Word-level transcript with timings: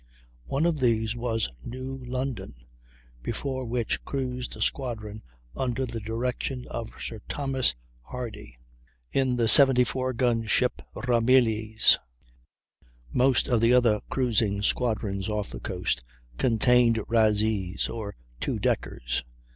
One 0.45 0.65
of 0.65 0.79
these 0.79 1.15
was 1.15 1.47
New 1.63 2.01
London, 2.03 2.55
before 3.21 3.65
which 3.65 4.03
cruised 4.03 4.55
a 4.55 4.61
squadron 4.63 5.21
under 5.55 5.85
the 5.85 5.99
direction 5.99 6.65
of 6.71 6.99
Sir 6.99 7.19
Thomas 7.29 7.75
Hardy, 8.01 8.57
in 9.11 9.35
the 9.35 9.47
74 9.47 10.13
gun 10.13 10.47
ship 10.47 10.81
Ramillies. 10.95 11.99
Most 13.13 13.47
of 13.47 13.61
the 13.61 13.73
other 13.75 14.01
cruising 14.09 14.63
squadrons 14.63 15.29
off 15.29 15.51
the 15.51 15.59
coast 15.59 16.01
contained 16.39 16.95
razees 17.07 17.87
or 17.87 18.15
two 18.39 18.57
deckers. 18.57 19.23